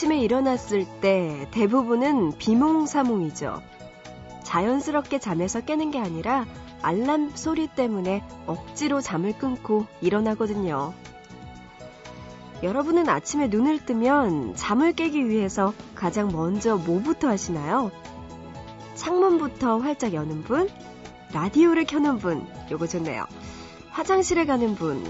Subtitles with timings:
[0.00, 3.60] 아침에 일어났을 때 대부분은 비몽사몽이죠.
[4.44, 6.46] 자연스럽게 잠에서 깨는 게 아니라
[6.80, 10.94] 알람 소리 때문에 억지로 잠을 끊고 일어나거든요.
[12.62, 17.90] 여러분은 아침에 눈을 뜨면 잠을 깨기 위해서 가장 먼저 뭐부터 하시나요?
[18.94, 20.70] 창문부터 활짝 여는 분,
[21.34, 23.26] 라디오를 켜는 분, 요거 좋네요.
[23.90, 25.04] 화장실에 가는 분,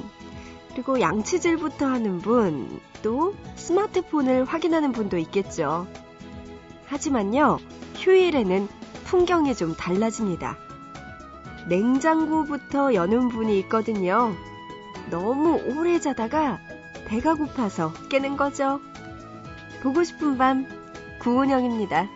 [0.73, 5.87] 그리고 양치질부터 하는 분, 또 스마트폰을 확인하는 분도 있겠죠.
[6.87, 7.59] 하지만요,
[7.97, 8.69] 휴일에는
[9.05, 10.57] 풍경이 좀 달라집니다.
[11.69, 14.33] 냉장고부터 여는 분이 있거든요.
[15.11, 16.61] 너무 오래 자다가
[17.07, 18.81] 배가 고파서 깨는 거죠.
[19.83, 20.67] 보고 싶은 밤,
[21.21, 22.09] 구은영입니다.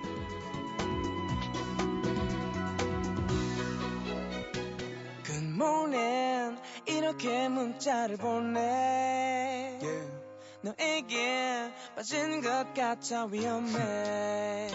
[8.05, 10.12] 문자를 보내 yeah.
[10.62, 14.69] 너에게 빠진 것 같아 위험해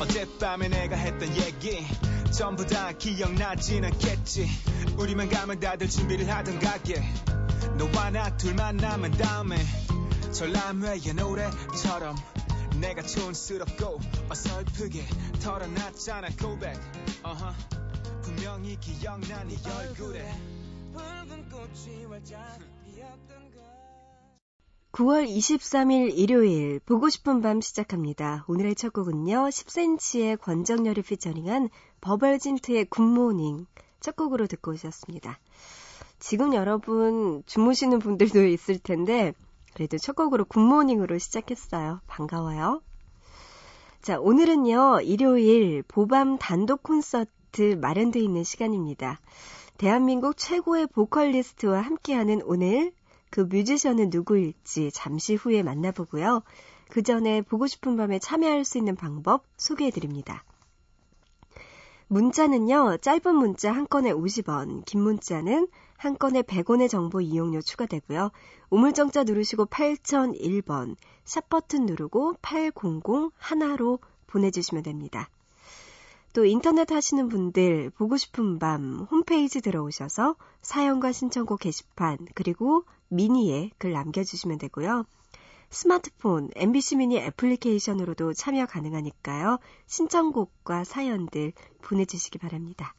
[0.00, 1.86] 어젯밤에 내가 했던 얘기
[2.30, 4.46] 전부 다 기억나진 않겠지
[4.98, 7.02] 우리만 가면 다들 준비를 하던 가게
[7.76, 9.56] 너와 나 둘만 남은 다음에
[10.32, 12.16] 전람회의 노래처럼
[12.80, 15.04] 내가 촌스럽고 어설프게
[15.42, 16.74] 털어놨잖아 고백
[17.22, 17.54] uh-huh.
[18.22, 20.57] 분명히 기억나 네 얼굴에
[24.92, 28.44] 9월 23일 일요일 보고 싶은 밤 시작합니다.
[28.48, 29.48] 오늘의 첫 곡은요.
[29.48, 31.68] 10cm의 권정열이 피처링한
[32.00, 33.66] 버벌진트의 굿모닝
[34.00, 35.38] 첫 곡으로 듣고 오셨습니다.
[36.18, 39.34] 지금 여러분 주무시는 분들도 있을 텐데
[39.74, 42.00] 그래도 첫 곡으로 굿모닝으로 시작했어요.
[42.08, 42.82] 반가워요.
[44.02, 45.02] 자, 오늘은요.
[45.02, 49.20] 일요일 보밤 단독 콘서트 마련되어 있는 시간입니다.
[49.78, 52.90] 대한민국 최고의 보컬리스트와 함께하는 오늘
[53.30, 56.42] 그 뮤지션은 누구일지 잠시 후에 만나보고요.
[56.90, 60.42] 그 전에 보고 싶은 밤에 참여할 수 있는 방법 소개해 드립니다.
[62.08, 68.32] 문자는요, 짧은 문자 한 건에 50원, 긴 문자는 한 건에 100원의 정보 이용료 추가되고요.
[68.70, 72.74] 우물정자 누르시고 8001번, 샵버튼 누르고 800
[73.36, 75.30] 하나로 보내주시면 됩니다.
[76.38, 83.90] 또 인터넷 하시는 분들 보고 싶은 밤 홈페이지 들어오셔서 사연과 신청곡 게시판 그리고 미니에 글
[83.90, 85.04] 남겨주시면 되고요.
[85.70, 89.58] 스마트폰 MBC 미니 애플리케이션으로도 참여 가능하니까요.
[89.86, 92.94] 신청곡과 사연들 보내주시기 바랍니다.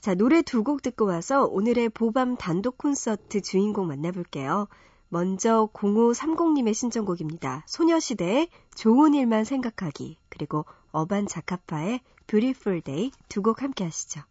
[0.00, 4.68] 자, 노래 두 곡 듣고 와서 오늘의 보밤 단독 콘서트 주인공 만나볼게요.
[5.08, 7.64] 먼저 0530님의 신청곡입니다.
[7.66, 14.22] 소녀시대의 좋은 일만 생각하기, 그리고 어반 자카파의 Beautiful Day 두 곡 함께 하시죠.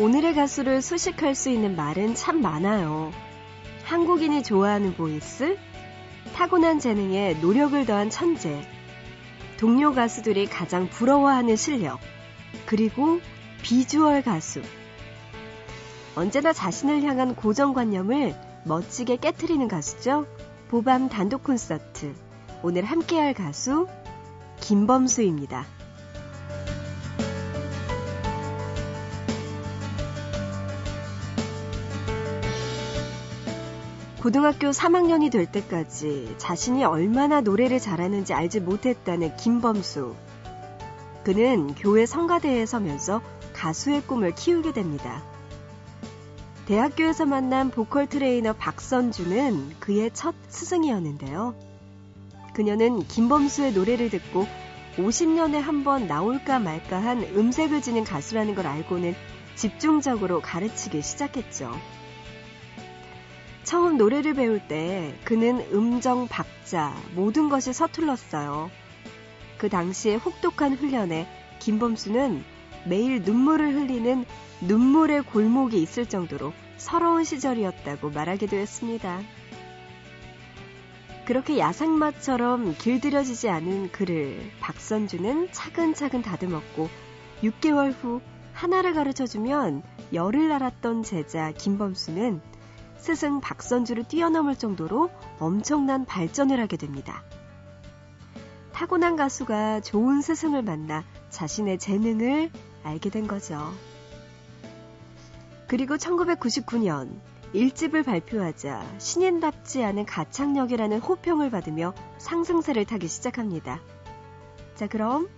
[0.00, 3.10] 오늘의 가수를 수식할 수 있는 말은 참 많아요.
[3.82, 5.58] 한국인이 좋아하는 보이스,
[6.36, 8.62] 타고난 재능에 노력을 더한 천재,
[9.56, 11.98] 동료 가수들이 가장 부러워하는 실력,
[12.64, 13.20] 그리고
[13.62, 14.62] 비주얼 가수.
[16.14, 18.36] 언제나 자신을 향한 고정관념을
[18.66, 20.26] 멋지게 깨트리는 가수죠.
[20.68, 22.14] 보밤 단독 콘서트.
[22.62, 23.88] 오늘 함께할 가수
[24.60, 25.66] 김범수입니다.
[34.22, 40.16] 고등학교 3학년이 될 때까지 자신이 얼마나 노래를 잘하는지 알지 못했다는 김범수.
[41.22, 43.22] 그는 교회 성가대에 서면서
[43.52, 45.22] 가수의 꿈을 키우게 됩니다.
[46.66, 51.54] 대학교에서 만난 보컬 트레이너 박선주는 그의 첫 스승이었는데요.
[52.54, 54.46] 그녀는 김범수의 노래를 듣고
[54.96, 59.14] 50년에 한 번 나올까 말까 한 음색을 지닌 가수라는 걸 알고는
[59.54, 61.72] 집중적으로 가르치기 시작했죠.
[63.68, 68.70] 처음 노래를 배울 때 그는 음정, 박자, 모든 것이 서툴렀어요.
[69.58, 71.28] 그 당시에 혹독한 훈련에
[71.58, 72.42] 김범수는
[72.86, 74.24] 매일 눈물을 흘리는
[74.62, 79.20] 눈물의 골목이 있을 정도로 서러운 시절이었다고 말하기도 했습니다.
[81.26, 86.88] 그렇게 야상맛처럼 길들여지지 않은 그를 박선주는 차근차근 다듬었고
[87.42, 88.22] 6개월 후
[88.54, 89.82] 하나를 가르쳐주면
[90.14, 92.40] 열을 알았던 제자 김범수는
[92.98, 97.22] 스승 박선주를 뛰어넘을 정도로 엄청난 발전을 하게 됩니다.
[98.72, 102.50] 타고난 가수가 좋은 스승을 만나 자신의 재능을
[102.84, 103.72] 알게 된 거죠.
[105.66, 107.20] 그리고 1999년
[107.54, 113.80] 1집을 발표하자 신인답지 않은 가창력이라는 호평을 받으며 상승세를 타기 시작합니다.
[114.74, 115.28] 자, 그럼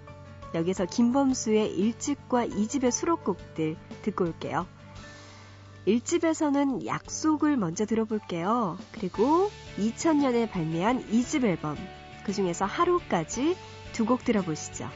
[0.55, 4.67] 여기서 김범수의 1집과 2집의 수록곡들 듣고 올게요.
[5.99, 8.79] 1집에서는 약속을 먼저 들어볼게요.
[8.93, 11.77] 그리고 2000년에 발매한 2집 앨범,
[12.25, 13.57] 그 중에서 하루까지
[13.93, 14.89] 두 곡 들어보시죠.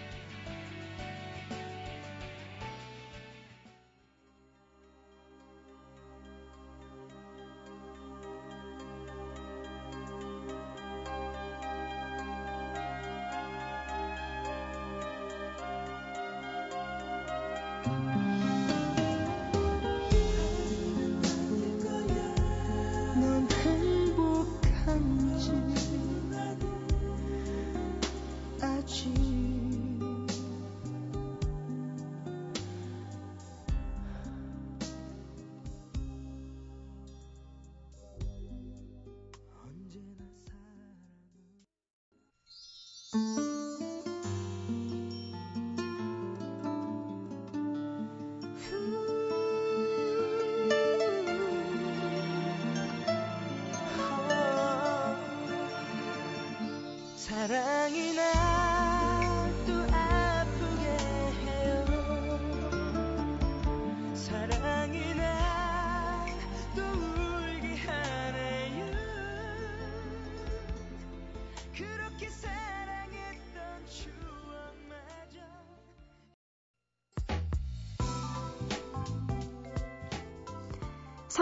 [28.84, 29.33] 아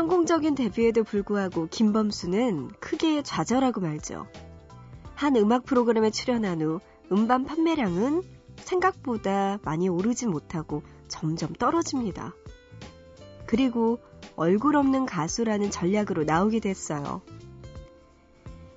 [0.02, 4.26] 성공적인 데뷔에도 불구하고 김범수는 크게 좌절하고 말죠.
[5.14, 6.80] 한 음악 프로그램에 출연한 후
[7.12, 8.22] 음반 판매량은
[8.56, 12.34] 생각보다 많이 오르지 못하고 점점 떨어집니다.
[13.46, 14.00] 그리고
[14.34, 17.22] 얼굴 없는 가수라는 전략으로 나오게 됐어요.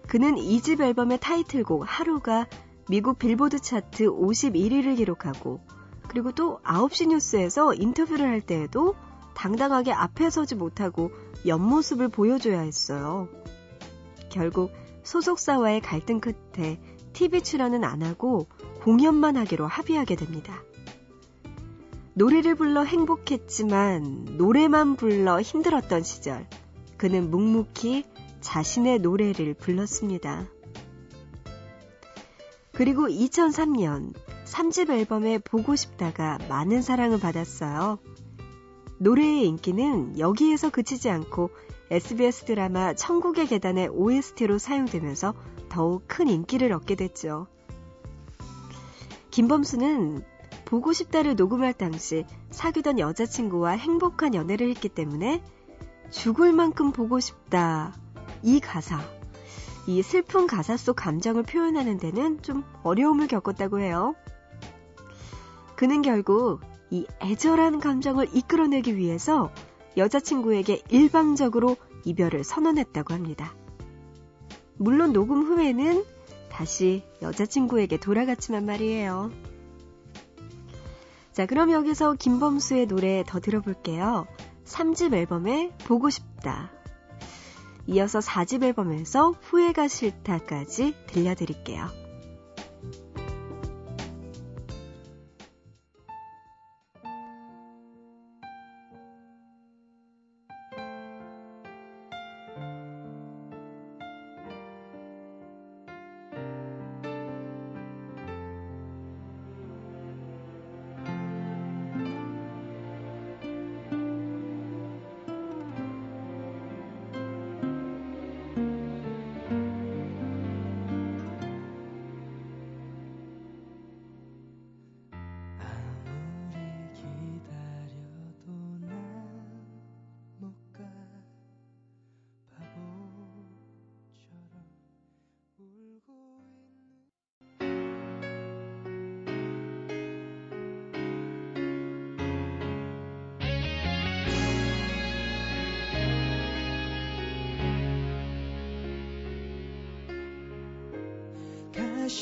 [0.07, 2.45] 그는 2집 앨범의 타이틀곡 하루가
[2.87, 5.59] 미국 빌보드 차트 51위를 기록하고
[6.07, 8.93] 그리고 또 9시 뉴스에서 인터뷰를 할 때에도
[9.35, 11.11] 당당하게 앞에 서지 못하고
[11.45, 13.27] 옆모습을 보여줘야 했어요.
[14.29, 14.71] 결국
[15.03, 16.79] 소속사와의 갈등 끝에
[17.13, 18.47] TV 출연은 안 하고
[18.81, 20.63] 공연만 하기로 합의하게 됩니다.
[22.13, 26.47] 노래를 불러 행복했지만 노래만 불러 힘들었던 시절
[26.97, 28.05] 그는 묵묵히
[28.41, 30.47] 자신의 노래를 불렀습니다.
[32.71, 34.13] 그리고 2003년
[34.45, 37.99] 3집 앨범에 보고 싶다가 많은 사랑을 받았어요.
[38.97, 41.49] 노래의 인기는 여기에서 그치지 않고
[41.91, 45.33] SBS 드라마 천국의 계단의 OST로 사용되면서
[45.69, 47.47] 더욱 큰 인기를 얻게 됐죠.
[49.31, 50.23] 김범수는
[50.63, 55.43] 보고 싶다를 녹음할 당시 사귀던 여자친구와 행복한 연애를 했기 때문에
[56.09, 57.93] 죽을 만큼 보고 싶다.
[58.41, 58.99] 이 가사,
[59.87, 64.15] 이 슬픈 가사 속 감정을 표현하는 데는 좀 어려움을 겪었다고 해요.
[65.75, 66.61] 그는 결국
[66.91, 69.51] 이 애절한 감정을 이끌어내기 위해서
[69.97, 73.55] 여자친구에게 일방적으로 이별을 선언했다고 합니다.
[74.77, 76.03] 물론 녹음 후에는
[76.49, 79.31] 다시 여자친구에게 돌아갔지만 말이에요.
[81.31, 84.25] 자, 그럼 여기서 김범수의 노래 더 들어볼게요.
[84.63, 86.71] 3집 앨범에 보고 싶다.
[87.87, 91.87] 이어서 4집 앨범에서 후회가 싫다까지 들려드릴게요.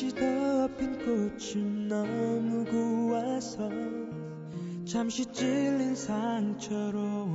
[0.03, 3.69] 다시 덮인 꽃은 너무 고와서
[4.83, 7.29] 잠시 찔린 상처로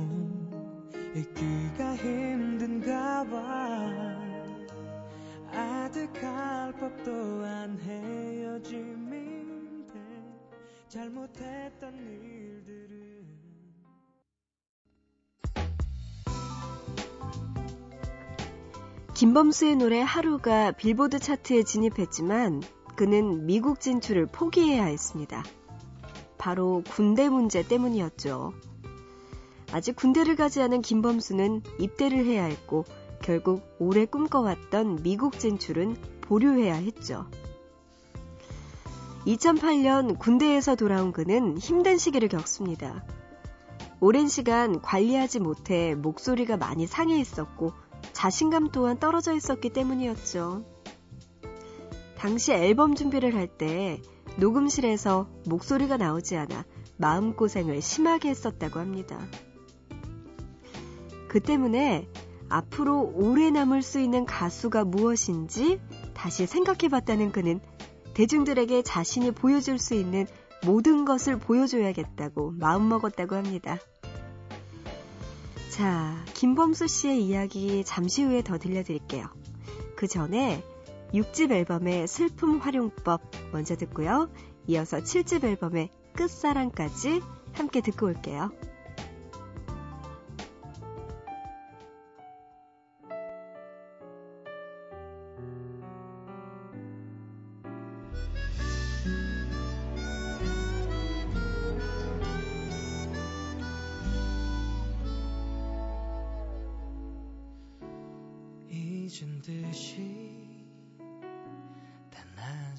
[1.15, 4.19] 잊기가 힘든가 봐
[5.51, 9.13] 아득할 법도 한 헤어짐인데
[10.89, 12.88] 잘못했던 일들
[19.19, 22.63] 김범수의 노래 하루가 빌보드 차트에 진입했지만
[22.95, 25.43] 그는 미국 진출을 포기해야 했습니다.
[26.37, 28.53] 바로 군대 문제 때문이었죠.
[29.73, 32.85] 아직 군대를 가지 않은 김범수는 입대를 해야 했고
[33.21, 37.29] 결국 오래 꿈꿔왔던 미국 진출은 보류해야 했죠.
[39.27, 43.03] 2008년 군대에서 돌아온 그는 힘든 시기를 겪습니다.
[43.99, 47.73] 오랜 시간 관리하지 못해 목소리가 많이 상해 있었고
[48.19, 50.65] 자신감 또한 떨어져 있었기 때문이었죠.
[52.17, 54.01] 당시 앨범 준비를 할 때
[54.35, 56.65] 녹음실에서 목소리가 나오지 않아
[56.97, 59.17] 마음고생을 심하게 했었다고 합니다.
[61.29, 62.09] 그 때문에
[62.49, 65.79] 앞으로 오래 남을 수 있는 가수가 무엇인지
[66.13, 67.61] 다시 생각해 봤다는 그는
[68.15, 70.27] 대중들에게 자신이 보여줄 수 있는
[70.65, 73.77] 모든 것을 보여줘야겠다고 마음먹었다고 합니다.
[75.79, 79.27] 자, 김범수 씨의 이야기 잠시 후에 더 들려드릴게요.
[79.95, 80.61] 그 전에
[81.13, 83.21] 6집 앨범의 슬픔 활용법
[83.53, 84.29] 먼저 듣고요.
[84.67, 87.21] 이어서 7집 앨범의 끝사랑까지
[87.53, 88.51] 함께 듣고 올게요.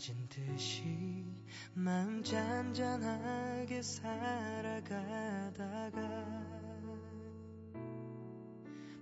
[0.01, 1.27] 단아진 듯이
[1.75, 4.91] 마음 잔잔하게 살아가다가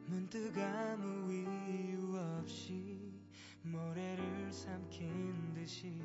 [0.07, 3.13] 문득 아무 이유 없이
[3.63, 6.03] 모래를 삼킨 듯이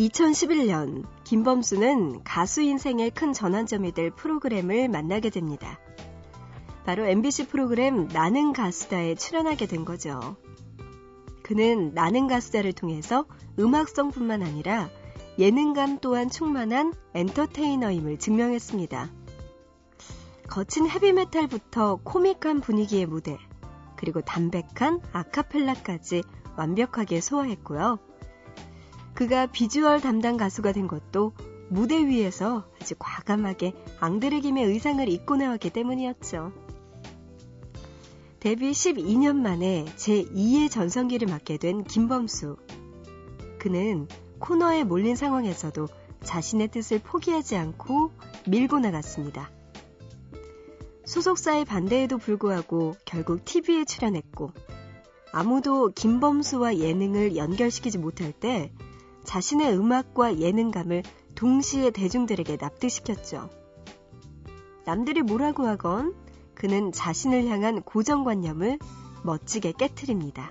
[0.00, 5.78] 2011년 김범수는 가수 인생의 큰 전환점이 될 프로그램을 만나게 됩니다.
[6.86, 10.36] 바로 MBC 프로그램 나는 가수다에 출연하게 된 거죠.
[11.42, 13.26] 그는 나는 가수다를 통해서
[13.58, 14.88] 음악성뿐만 아니라
[15.38, 19.10] 예능감 또한 충만한 엔터테이너임을 증명했습니다.
[20.48, 23.36] 거친 헤비메탈부터 코믹한 분위기의 무대,
[23.96, 26.22] 그리고 담백한 아카펠라까지
[26.56, 28.09] 완벽하게 소화했고요.
[29.20, 31.34] 그가 비주얼 담당 가수가 된 것도
[31.68, 36.54] 무대 위에서 아주 과감하게 앙드레김의 의상을 입고 나왔기 때문이었죠.
[38.40, 42.56] 데뷔 12년 만에 제2의 전성기를 맞게 된 김범수.
[43.58, 44.08] 그는
[44.38, 45.86] 코너에 몰린 상황에서도
[46.22, 48.12] 자신의 뜻을 포기하지 않고
[48.48, 49.50] 밀고 나갔습니다.
[51.04, 54.52] 소속사의 반대에도 불구하고 결국 TV에 출연했고,
[55.30, 58.72] 아무도 김범수와 예능을 연결시키지 못할 때
[59.24, 61.02] 자신의 음악과 예능감을
[61.34, 63.48] 동시에 대중들에게 납득시켰죠.
[64.84, 66.14] 남들이 뭐라고 하건
[66.54, 68.78] 그는 자신을 향한 고정관념을
[69.22, 70.50] 멋지게 깨뜨립니다.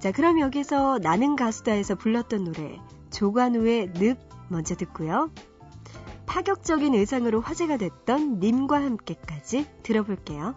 [0.00, 2.78] 자, 그럼 여기서 나는 가수다에서 불렀던 노래
[3.10, 5.30] 조관우의 늪 먼저 듣고요.
[6.26, 10.54] 파격적인 의상으로 화제가 됐던 님과 함께까지 들어볼게요.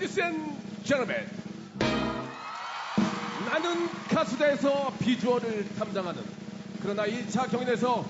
[0.00, 1.28] Ladies and gentlemen
[3.50, 6.22] 나는 가수다에서 비주얼을 담당하는
[6.80, 8.06] 그러나 2차 경연에서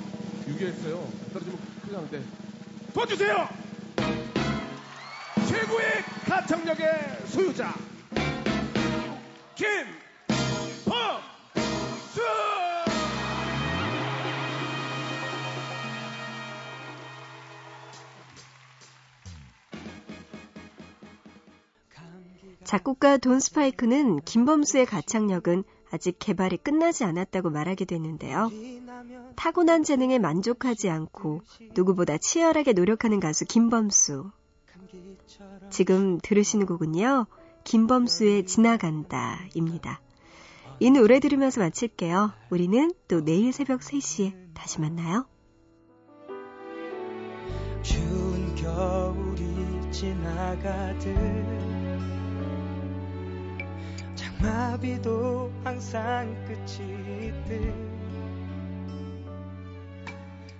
[0.47, 2.23] 6위 했어요 떨어지면 큰일 나는데
[2.94, 3.49] 도와주세요.
[5.49, 7.75] 최고의 가창력의 소유자
[9.56, 9.66] 김
[22.71, 28.49] 작곡가 돈 스파이크는 김범수의 가창력은 아직 개발이 끝나지 않았다고 말하기도 했는데요.
[29.35, 31.41] 타고난 재능에 만족하지 않고
[31.75, 34.31] 누구보다 치열하게 노력하는 가수 김범수.
[35.71, 37.27] 지금 들으시는 곡은요.
[37.65, 40.00] 김범수의 지나간다입니다.
[40.79, 42.31] 이 노래 들으면서 마칠게요.
[42.50, 45.27] 우리는 또 내일 새벽 3시에 다시 만나요.
[47.83, 51.59] 추운 겨울이 지나가듯
[54.41, 57.75] 장마비도 항상 끝이 있듯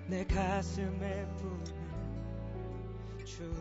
[0.07, 1.64] 내 가슴에 부는
[3.25, 3.60] 추운